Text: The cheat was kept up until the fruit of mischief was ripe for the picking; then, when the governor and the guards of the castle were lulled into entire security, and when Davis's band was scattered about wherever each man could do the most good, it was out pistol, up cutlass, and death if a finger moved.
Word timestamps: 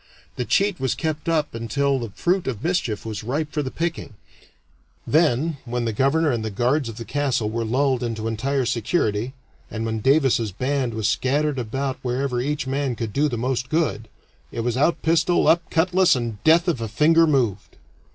The 0.35 0.45
cheat 0.45 0.79
was 0.79 0.95
kept 0.95 1.29
up 1.29 1.53
until 1.53 1.99
the 1.99 2.09
fruit 2.09 2.47
of 2.47 2.63
mischief 2.63 3.05
was 3.05 3.23
ripe 3.23 3.51
for 3.51 3.61
the 3.61 3.69
picking; 3.69 4.15
then, 5.05 5.57
when 5.63 5.85
the 5.85 5.93
governor 5.93 6.31
and 6.31 6.43
the 6.43 6.49
guards 6.49 6.89
of 6.89 6.97
the 6.97 7.05
castle 7.05 7.51
were 7.51 7.63
lulled 7.63 8.01
into 8.01 8.27
entire 8.27 8.65
security, 8.65 9.33
and 9.69 9.85
when 9.85 9.99
Davis's 9.99 10.51
band 10.51 10.95
was 10.95 11.07
scattered 11.07 11.59
about 11.59 11.99
wherever 12.01 12.41
each 12.41 12.65
man 12.65 12.95
could 12.95 13.13
do 13.13 13.29
the 13.29 13.37
most 13.37 13.69
good, 13.69 14.07
it 14.51 14.61
was 14.61 14.75
out 14.75 14.99
pistol, 15.03 15.47
up 15.47 15.69
cutlass, 15.69 16.15
and 16.15 16.43
death 16.43 16.67
if 16.67 16.81
a 16.81 16.87
finger 16.87 17.27
moved. 17.27 17.77